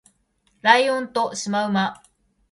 [0.63, 2.01] ライオンとシマウマ